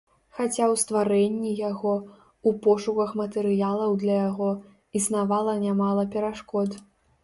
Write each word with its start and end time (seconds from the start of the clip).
Хаця 0.35 0.61
ў 0.67 0.75
стварэнні 0.83 1.51
яго, 1.69 1.91
у 2.51 2.55
пошуках 2.65 3.09
матэрыялаў 3.23 3.97
для 4.07 4.19
яго, 4.29 4.51
існавала 5.01 5.59
нямала 5.65 6.13
перашкод. 6.15 6.69